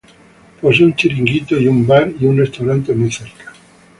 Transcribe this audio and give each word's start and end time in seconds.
Posee 0.59 0.83
un 0.83 0.95
chiringuito 0.95 1.59
y 1.59 1.67
un 1.67 1.85
bar, 1.85 2.11
y 2.19 2.25
un 2.25 2.35
restaurante 2.39 2.91
muy 2.95 3.11
cerca. 3.11 3.53